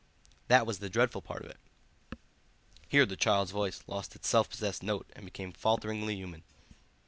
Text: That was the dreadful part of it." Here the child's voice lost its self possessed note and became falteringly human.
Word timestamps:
That 0.47 0.65
was 0.65 0.79
the 0.79 0.89
dreadful 0.89 1.21
part 1.21 1.45
of 1.45 1.51
it." 1.51 1.59
Here 2.87 3.05
the 3.05 3.15
child's 3.15 3.51
voice 3.51 3.83
lost 3.85 4.15
its 4.15 4.27
self 4.27 4.49
possessed 4.49 4.81
note 4.81 5.05
and 5.15 5.25
became 5.25 5.51
falteringly 5.51 6.15
human. 6.15 6.41